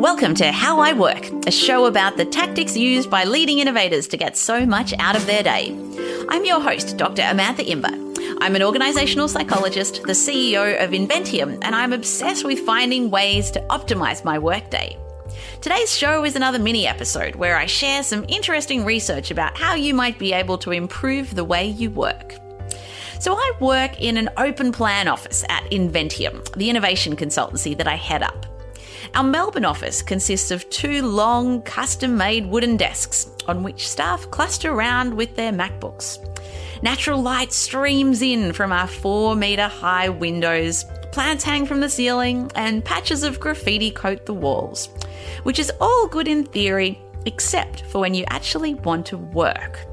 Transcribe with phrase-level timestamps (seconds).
[0.00, 4.16] Welcome to How I Work, a show about the tactics used by leading innovators to
[4.16, 5.76] get so much out of their day.
[6.30, 7.20] I'm your host, Dr.
[7.20, 7.92] Amantha Imber.
[8.40, 13.60] I'm an organizational psychologist, the CEO of Inventium, and I'm obsessed with finding ways to
[13.68, 14.96] optimize my workday.
[15.60, 19.92] Today's show is another mini episode where I share some interesting research about how you
[19.92, 22.36] might be able to improve the way you work.
[23.18, 27.96] So, I work in an open plan office at Inventium, the innovation consultancy that I
[27.96, 28.46] head up.
[29.14, 34.70] Our Melbourne office consists of two long, custom made wooden desks on which staff cluster
[34.70, 36.18] around with their MacBooks.
[36.82, 42.50] Natural light streams in from our four metre high windows, plants hang from the ceiling,
[42.54, 44.88] and patches of graffiti coat the walls,
[45.42, 49.86] which is all good in theory, except for when you actually want to work.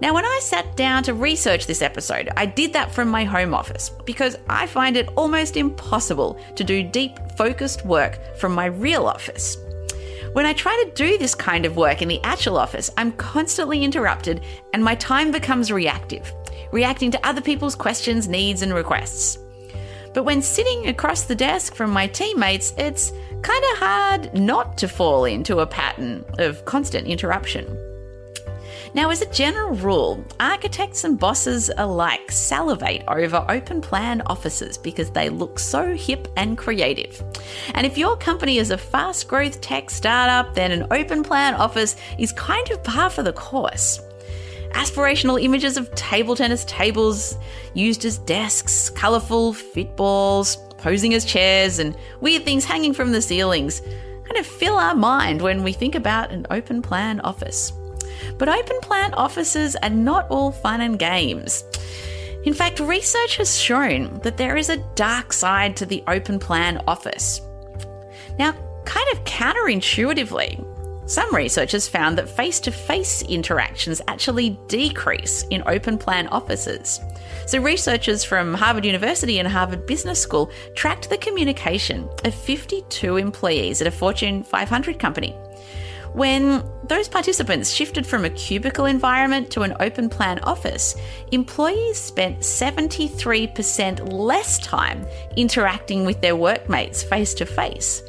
[0.00, 3.54] Now, when I sat down to research this episode, I did that from my home
[3.54, 9.06] office because I find it almost impossible to do deep, focused work from my real
[9.06, 9.56] office.
[10.32, 13.84] When I try to do this kind of work in the actual office, I'm constantly
[13.84, 16.32] interrupted and my time becomes reactive,
[16.72, 19.38] reacting to other people's questions, needs, and requests.
[20.12, 24.88] But when sitting across the desk from my teammates, it's kind of hard not to
[24.88, 27.64] fall into a pattern of constant interruption.
[28.94, 35.10] Now, as a general rule, architects and bosses alike salivate over open plan offices because
[35.10, 37.20] they look so hip and creative.
[37.74, 41.96] And if your company is a fast growth tech startup, then an open plan office
[42.20, 44.00] is kind of par for the course
[44.74, 47.36] aspirational images of table tennis tables
[47.74, 53.22] used as desks, colourful fit balls, posing as chairs, and weird things hanging from the
[53.22, 53.80] ceilings
[54.24, 57.72] kind of fill our mind when we think about an open plan office.
[58.38, 61.64] But open plan offices are not all fun and games.
[62.44, 66.82] In fact, research has shown that there is a dark side to the open plan
[66.86, 67.40] office.
[68.38, 70.62] Now, kind of counterintuitively,
[71.06, 77.00] some researchers found that face to face interactions actually decrease in open plan offices.
[77.46, 83.82] So, researchers from Harvard University and Harvard Business School tracked the communication of 52 employees
[83.82, 85.34] at a Fortune 500 company
[86.14, 90.94] when those participants shifted from a cubicle environment to an open plan office,
[91.32, 95.04] employees spent 73% less time
[95.36, 98.02] interacting with their workmates face to face.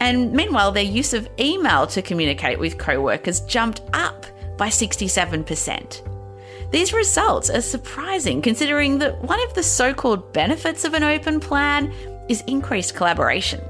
[0.00, 4.24] And meanwhile, their use of email to communicate with co workers jumped up
[4.56, 6.70] by 67%.
[6.70, 11.38] These results are surprising considering that one of the so called benefits of an open
[11.38, 11.92] plan
[12.28, 13.60] is increased collaboration.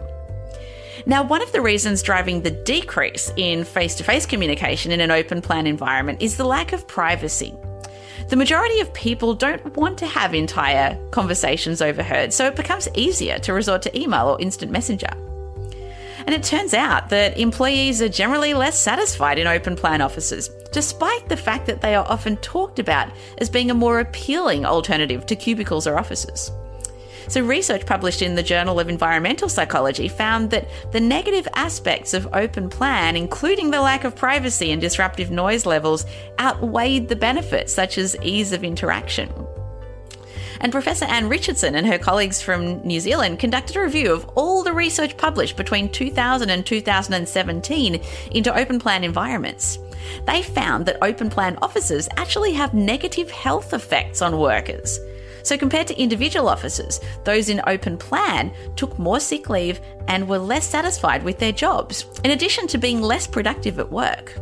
[1.09, 5.13] Now, one of the reasons driving the decrease in face to face communication in an
[5.13, 7.55] open plan environment is the lack of privacy.
[8.29, 13.39] The majority of people don't want to have entire conversations overheard, so it becomes easier
[13.39, 15.07] to resort to email or instant messenger.
[16.27, 21.29] And it turns out that employees are generally less satisfied in open plan offices, despite
[21.29, 25.37] the fact that they are often talked about as being a more appealing alternative to
[25.37, 26.51] cubicles or offices.
[27.29, 32.29] So, research published in the Journal of Environmental Psychology found that the negative aspects of
[32.33, 36.07] open plan, including the lack of privacy and disruptive noise levels,
[36.39, 39.31] outweighed the benefits, such as ease of interaction.
[40.61, 44.63] And Professor Anne Richardson and her colleagues from New Zealand conducted a review of all
[44.63, 48.01] the research published between 2000 and 2017
[48.31, 49.79] into open plan environments.
[50.27, 54.99] They found that open plan offices actually have negative health effects on workers.
[55.47, 60.41] So, compared to individual officers, those in open plan took more sick leave and were
[60.41, 64.37] less satisfied with their jobs, in addition to being less productive at work.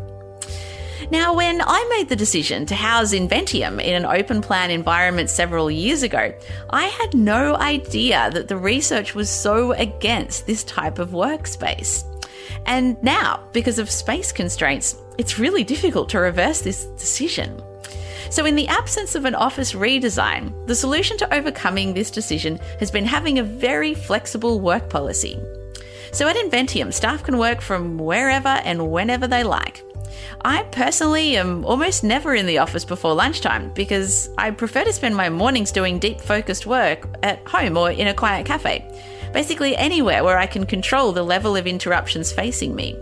[1.11, 5.71] Now, when I made the decision to house Inventium in an open plan environment several
[5.71, 6.33] years ago,
[6.71, 12.03] I had no idea that the research was so against this type of workspace.
[12.65, 17.61] And now, because of space constraints, it's really difficult to reverse this decision.
[18.31, 22.91] So, in the absence of an office redesign, the solution to overcoming this decision has
[22.91, 25.39] been having a very flexible work policy.
[26.13, 29.83] So, at Inventium, staff can work from wherever and whenever they like.
[30.45, 35.17] I personally am almost never in the office before lunchtime because I prefer to spend
[35.17, 38.85] my mornings doing deep focused work at home or in a quiet cafe.
[39.33, 42.97] Basically, anywhere where I can control the level of interruptions facing me.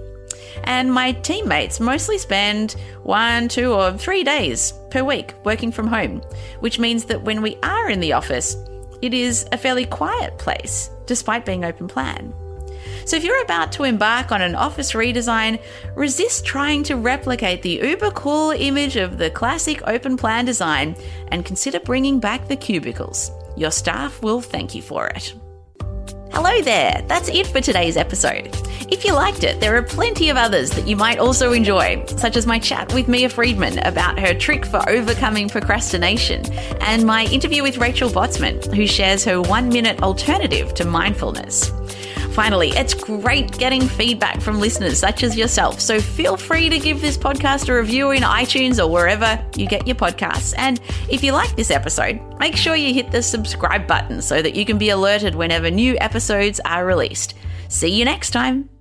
[0.65, 2.73] And my teammates mostly spend
[3.03, 6.23] one, two, or three days per week working from home,
[6.61, 8.57] which means that when we are in the office,
[9.01, 12.33] it is a fairly quiet place, despite being open plan.
[13.05, 15.61] So if you're about to embark on an office redesign,
[15.97, 20.97] resist trying to replicate the uber cool image of the classic open plan design
[21.29, 23.31] and consider bringing back the cubicles.
[23.57, 25.35] Your staff will thank you for it.
[26.35, 28.57] Hello there, that's it for today's episode.
[28.91, 32.37] If you liked it, there are plenty of others that you might also enjoy, such
[32.37, 36.43] as my chat with Mia Freedman about her trick for overcoming procrastination,
[36.81, 41.71] and my interview with Rachel Botsman, who shares her one minute alternative to mindfulness.
[42.33, 47.03] Finally, it's great getting feedback from listeners such as yourself, so feel free to give
[47.03, 50.55] this podcast a review in iTunes or wherever you get your podcasts.
[50.57, 50.81] And
[51.11, 54.65] if you like this episode, make sure you hit the subscribe button so that you
[54.65, 57.35] can be alerted whenever new episodes are released.
[57.69, 58.72] See you next time.